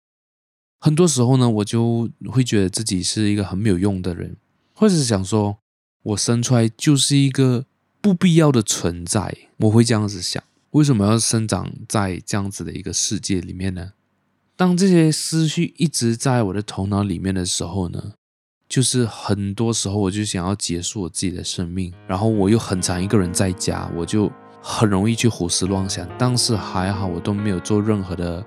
[0.80, 4.38] 很多时候呢，我就会觉得自己是一个很没有用的人，
[4.73, 5.58] 或者是想说，
[6.04, 7.65] 我生出来就是一个
[8.02, 9.36] 不必要的存在。
[9.58, 13.93] 我会这样子想，为什么要生长在这样子的一个世界里面呢？
[14.56, 18.13] 当这些思绪一直在我的头脑里面的时候呢，
[18.67, 24.32] 就是很多时候我就想要结束我自己的生命，然后我又很长一个人在家，我就
[24.69, 26.06] 很容易去胡思乱想。
[26.17, 28.43] 但是还好，我都没有做任何的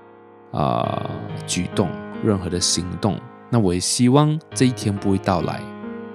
[0.51, 1.09] 啊、
[1.47, 1.89] 举动，
[2.23, 3.19] 任何的行动。
[3.49, 5.59] 那我也希望这一天不会到来，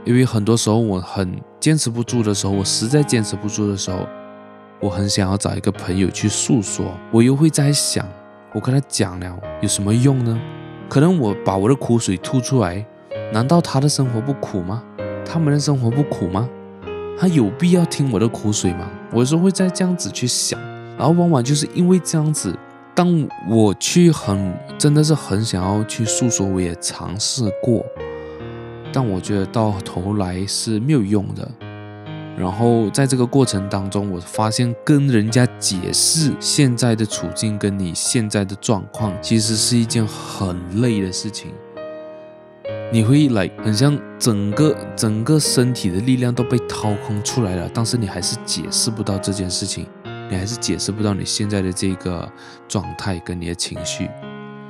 [0.05, 4.07] 因为很多时候我很坚持不住的时候，我实在坚持不住的时候，
[4.81, 8.07] 我很想要找一个朋友去诉说，我又会在想。
[8.55, 10.41] 我跟他讲了，有什么用呢？
[10.89, 12.87] 可能我把我的苦水吐出来，
[13.33, 14.83] 难道他的生活不苦吗？
[15.25, 16.49] 他们的生活不苦吗？
[17.19, 18.91] 他有必要听我的苦水吗？
[19.11, 20.61] 我有时候会在这样子去想，
[20.99, 22.55] 然后往往就是因为这样子，
[22.95, 27.85] 当我去很真的是很想要去诉说，我也尝试过，
[28.93, 31.51] 但我觉得到头来是没有用的。
[32.39, 41.51] 然后在这个过程当中，我发现跟人家解释现在的处境跟你现在的状况，其实是一件很累的事情。
[42.93, 49.87] 你会来很像整个整个身体的力量都被掏空出来了，但是你还是解释不到这件事情，
[50.31, 52.31] 你还是解释不到你现在的这个
[52.69, 54.09] 状态跟你的情绪。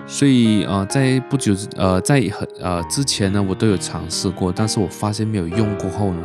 [0.06, 6.22] 所以啊、在不久呃在很呃之前呢，我都有尝试过，但是我发现没有用过后呢。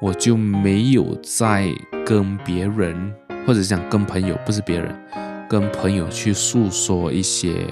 [0.00, 1.68] 我就没有再
[2.06, 3.12] 跟别人，
[3.46, 4.98] 或者讲跟朋友，不是别人，
[5.46, 7.66] 跟朋友去诉说一些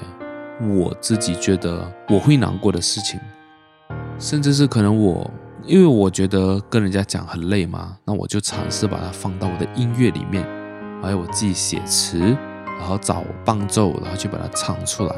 [0.61, 3.19] 我自己觉得我会难过的事情，
[4.17, 5.29] 甚至是可能我，
[5.63, 10.45] 因为我觉得跟人家讲很累嘛，那我就尝试把它放到我的音乐里面，
[11.01, 12.19] 还有我自己写词，
[12.65, 15.15] 然后找伴奏，然后去把它唱出来。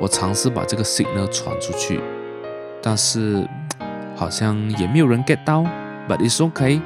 [0.00, 2.00] 我尝试把这个 signal 传出去，
[2.82, 3.48] 但是
[4.16, 5.64] 好像也没有人 get 到。
[6.08, 6.80] But it's okay，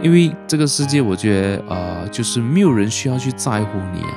[0.00, 4.16] 因为这个世界，我觉得呃，就是没有人需要去在乎你啊，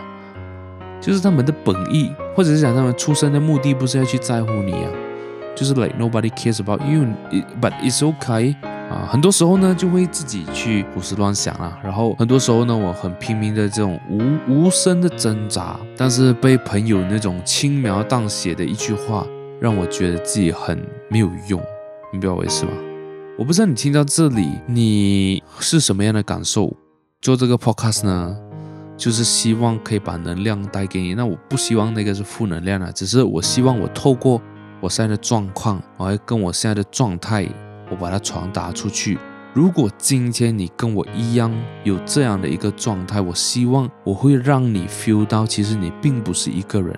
[1.06, 4.90] 就是他们的本意，或者是讲他们出生的目的，不是要去在乎你啊，
[5.54, 8.56] 就是 like nobody cares about you，but it's okay
[8.90, 19.28] 啊，很多时候呢，就会自己去胡思乱想啊，然后很多时候呢，我很拼命的这种无无声的挣扎，但是被朋友那种轻描淡写的一句话，
[19.60, 21.60] 让我觉得自己很没有用，
[22.14, 22.72] 你明白我意思吗？
[23.38, 26.74] 我不知道你听到这里，你是什么样的感受？
[27.20, 28.38] 做这个 podcast 呢，
[29.04, 31.14] 就是希望可以把能量带给你。
[31.14, 34.42] 那我不希望那个是负能量啊，只是我希望我透过
[34.80, 37.46] 我现在的状况，我还跟我现在的状态，
[37.92, 39.20] 我把它传达出去。
[39.54, 46.98] 如果今天你跟我一样有这样的一个状态，我希望我会让你 feel 到，其实你并不是一个人。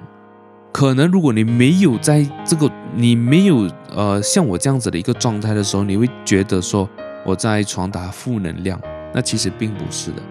[0.71, 6.87] 可能如果你没有在这个，你没有呃像我这样子的一个状态的时候，你会觉得说
[7.25, 8.79] 我在传达负能量，
[9.11, 10.21] 那其实并不是的。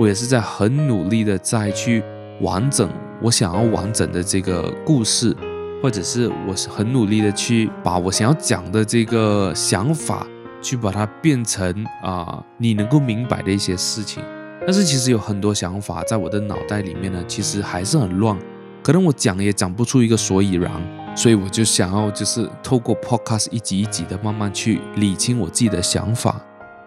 [0.00, 2.02] 我也是在很努力的在去
[2.40, 2.88] 完整
[3.20, 5.36] 我想要完整的这个故事，
[5.82, 10.26] 或者是我是很努力的去把我想要讲的这个想法，
[10.62, 14.24] 去把它变成啊、你能够明白的一些事情。
[14.62, 18.34] 但是其实有很多想法在我的脑袋里面呢，其实还是很乱。
[18.82, 20.72] 可能我讲也讲不出一个所以然，
[21.14, 26.40] 所以我就想要就是透过 podcast 一集一集的慢慢去理清我自己的想法，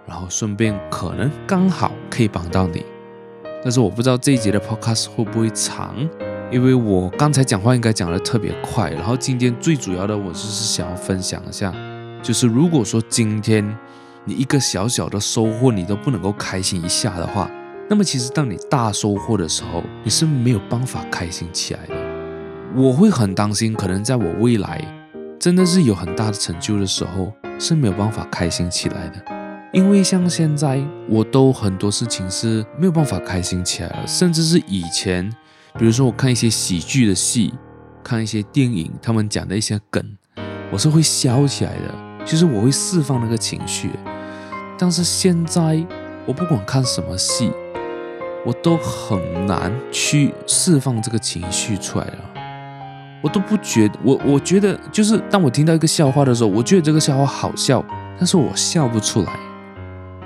[0.08, 2.84] 然后顺便可能刚好可以帮到你。
[3.64, 5.96] 但是我不知道这一集的 podcast 会不会长，
[6.52, 8.92] 因为我刚才讲话应该讲的特别快。
[8.92, 11.74] 然后今天最主要的我就是想要分享一下，
[12.22, 13.66] 就是如果说今天
[14.26, 17.50] 你一个小小的收获你都不能够开心一下的话。
[17.90, 21.94] 那么其实，当你大收获的时候，你是没有办法开心起来的。
[22.76, 24.82] 我会很担心，可能在我未来
[25.38, 29.33] 真的是有很大的成就的时候，是没有办法开心起来的。
[29.74, 35.28] 因为像现在，我都很多事情是没有办法开心起来了，甚至是以前，
[35.80, 37.52] 比如说我看一些喜剧的戏，
[38.04, 40.16] 看一些电影，他们讲的一些梗，
[40.72, 43.90] 我是会笑起来的，就是我会释放那个情绪。
[44.78, 45.84] 但是现在，
[46.28, 47.52] 我不管看什么戏。
[48.46, 49.18] 我都很
[49.48, 52.20] 难去释放这个情绪出来了，
[53.22, 57.82] 我都不觉得，我我觉得就是当我听到一个笑话的时候，我觉得这个笑话好笑，
[58.18, 59.32] 但是我笑不出来，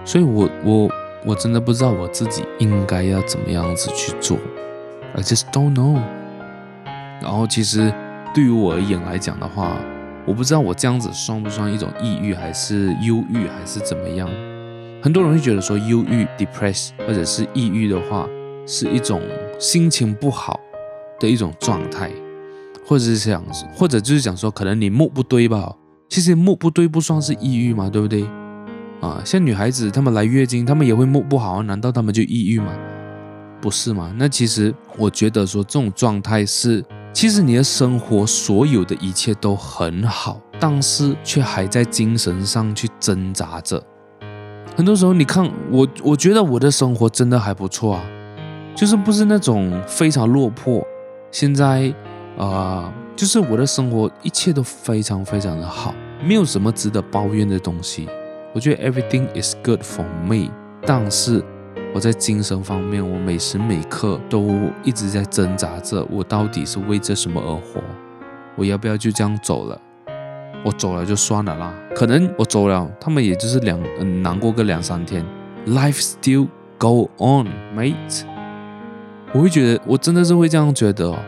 [0.07, 0.89] 所以我我
[1.25, 4.37] 我真的不知道我自己应该要怎么样子去做
[5.13, 5.99] ，I just don't know。
[7.21, 7.93] 然后其实
[8.33, 9.77] 对于我而言来讲的话，
[10.25, 14.29] 我不知道我这样子算不算一种抑郁，还是忧郁，还是怎么样？
[15.01, 18.25] 很多人会觉得说，忧郁 （depress） 或者是抑郁的话，
[18.65, 19.21] 是一种
[19.59, 20.57] 心情不好
[21.19, 22.09] 的一种状态，
[22.85, 23.43] 或者是想，
[23.75, 25.75] 或者就是讲说，可能你目不对吧？
[26.07, 28.25] 其实目不对不算是抑郁嘛，对不对？
[28.99, 32.71] 啊，像女孩子她们来月经，她们也会木不好啊，难道她们就抑郁吗？
[33.61, 34.13] 不是吗？
[34.17, 43.81] 那其实我觉得说，这种状态是，其实你的生活所有的一切都很好，但是却还在精神上去挣扎着。
[44.75, 48.03] 很多时候，你看我，我觉得我的生活真的还不错啊，
[48.75, 50.85] 就是不是那种非常落魄。
[51.31, 51.93] 现在
[52.37, 58.07] 啊、就是我的生活一切都非常非常的好，没有什么值得抱怨的东西。
[58.57, 60.49] 我觉得 everything is good for me，
[60.81, 61.43] 但是
[61.93, 64.49] 我在精神方面，我每时每刻都
[64.83, 67.83] 一直在挣扎着，我到底是为着什么而活？
[68.55, 69.79] 我要不要就这样走了？
[70.65, 73.79] 我走了就算了啦，可能我走了，他们也就是两
[74.23, 75.23] 难过个两三天。
[75.67, 76.47] Life still
[76.79, 78.23] go on, mate。
[79.33, 81.19] 我会觉得，我真的是会这样觉得哦。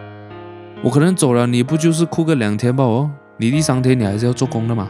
[0.81, 2.83] 我可能走了，你不就是哭个两天吧？
[2.83, 4.89] 哦，你第三天你还是要做工的嘛，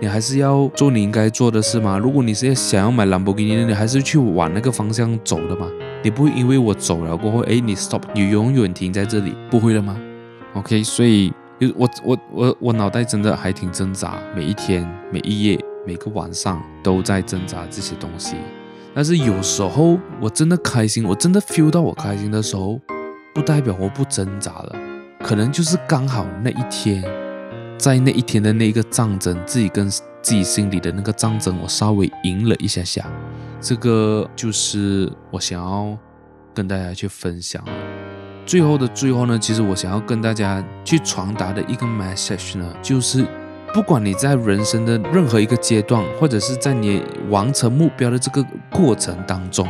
[0.00, 1.98] 你还是要做你应该做的事吗。
[1.98, 5.68] 如果你是要想要买兰博基尼，你还是去往那个方向走的嘛。
[6.02, 9.96] 你不会因为我走了过后，哎，你 stop，你永远停在这里，不会的吗
[10.54, 11.32] ？OK，所以。
[11.76, 14.82] 我我我我脑袋真的还挺挣扎，每一天
[15.12, 18.34] 每一夜每个晚上都在挣扎这些东西。
[18.94, 22.80] 但是有时候我真的开心，我真的 feel 到我开心的时候，
[23.34, 24.74] 不代表我不挣扎了，
[25.22, 27.04] 可能就是刚好那一天，
[27.80, 33.10] 在那一天的那一个战争，自己跟自己心里的那个战争，我稍微赢了一下下。
[33.58, 35.96] 这个就是我想要
[36.52, 37.72] 跟大家去分享的。
[38.44, 43.26] 最后的最后呢，其实我想要跟大家去传达的一个 message 呢，就是
[43.72, 49.66] 不管你在人生的任何一个阶段，或者是在你完成目标的这个过程当中，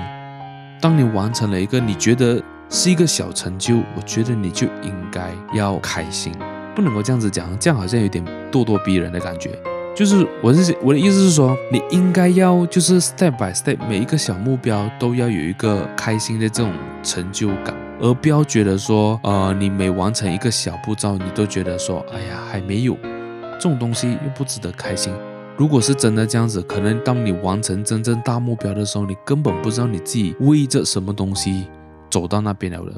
[0.81, 6.33] 当你完成了一个你觉得是一个小成就，我觉得你就应该要开心，
[6.81, 9.51] 不能够这样子讲，这样好像有点咄咄逼人的感觉。
[9.95, 16.73] 就是我是我的意思是说，你应该要就是 step by step，每一个小目标都要有一个开心的这种
[17.03, 17.75] 成就感。
[18.01, 22.97] 而不要觉得说，呃，你每完成一个小步骤，你都觉得说，哎呀，还没有，
[23.59, 25.13] 这种东西又不值得开心。
[25.59, 31.67] 如果是真的这样子，可能当你完成真正大目标的时候，你根本不知道你自己为着什么东西
[32.09, 32.95] 走到那边了的。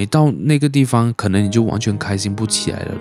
[0.00, 3.00] 你到那个地方，可能你就完全开心不起来了的。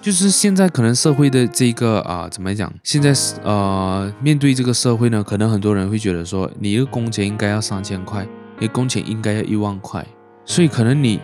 [0.00, 2.72] 就是现在可能社会的这个啊、怎么讲？
[2.84, 8.24] 现在是呃，面对这个社会呢，可能很多人会觉得说，你一个工钱应该要三千块，
[8.60, 10.06] 你工钱应该要一万块。
[10.44, 11.18] 所以可能你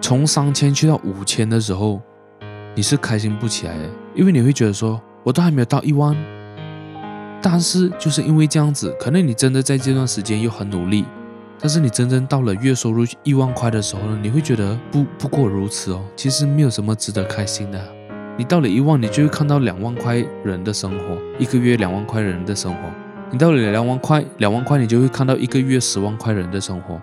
[0.00, 2.00] 从三千去到五千的时候，
[2.76, 6.16] 你是开心不起来的，因为你会觉得说，我都还没有到一万，
[7.42, 11.04] 但是就是因为这样子，可能你真的在这段时间又很努力，
[11.60, 17.80] 但是你真正到了月收入一万块的时候呢，你会觉得不不过如此哦，其实没有什么值得开心的。
[18.36, 22.80] 你到了一万，你就会看到两万块人的生活，一个月两万块人的生活；
[23.32, 27.00] 你到了两万块，两万块你就会看到一个月十万块人的生活。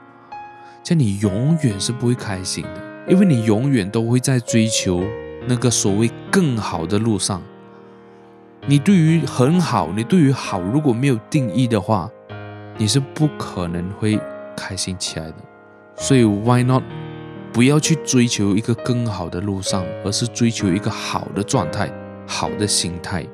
[0.82, 5.04] 这样你永远是不会开心的，因为你永远都会在追求
[5.46, 7.42] 那个所谓更好的路上。
[8.66, 12.10] 你对于很好，你对于好如果没有定义的话，
[12.78, 14.18] 你是不可能会
[14.56, 15.36] 开心起来的。
[15.96, 16.84] 所以 why not
[17.54, 21.90] 不要去追求一个更好的路上，而是追求一个好的状态、
[22.28, 23.26] 好的心态。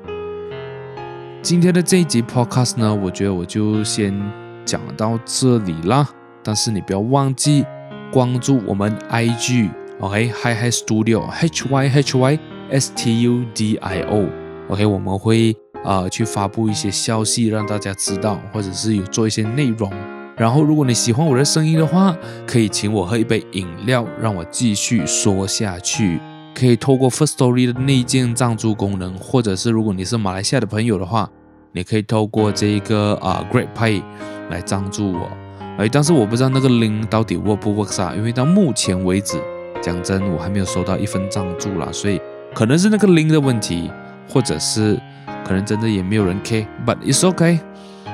[1.42, 4.14] 今天的这一集 podcast 呢，我觉得我就先
[4.64, 6.08] 讲到这里啦。
[6.44, 7.64] 但是你不要忘记
[8.12, 12.38] 关注我们 IG，OK，Hi Hi Studio，H Y H Y
[12.70, 19.92] S T U D I O，OK，我们会呃去发布一些消息让大家知道，或者是有做一些内容。
[20.36, 22.16] 然后如果你喜欢我的声音的话，
[22.46, 26.18] 可以请我喝一杯饮料，让我继续说下去。
[26.54, 31.28] 可以透过 First Story 的内建赞助功能，或者是如果你是马来西亚的朋友的话，
[31.72, 34.02] 你可以透过这一个啊、Great Pay
[34.50, 35.28] 来赞助我。
[35.78, 38.12] 哎，但是我不知道那个 link 到底 work 不 work 啊？
[38.14, 39.38] 因为到目前为止，
[39.80, 42.20] 讲真，我还没有收到一分赞助啦，所以
[42.54, 43.90] 可能是那个 link 的问题，
[44.28, 45.00] 或者是
[45.46, 47.58] 可能真的也没有人 care，but it's okay。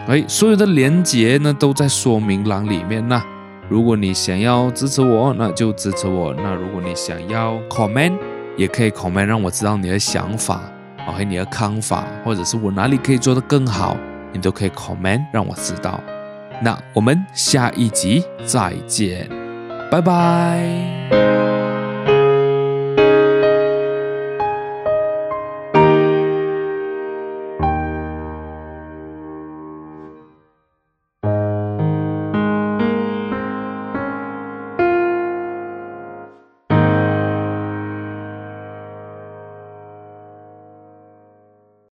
[0.09, 3.07] 哎，所有的连接呢都在说明栏里面。
[3.07, 3.23] 那
[3.69, 6.33] 如果你想要支持我，那就支持我。
[6.33, 8.17] 那如果你想要 comment，
[8.57, 10.63] 也可以 comment，让我知道你的想法
[11.07, 13.99] ，OK，你的看法，或者是我哪里可以做得更好，
[14.33, 16.01] 你都可以 comment，让我知道。
[16.63, 19.29] 那我们下一集再见，
[19.91, 21.48] 拜拜。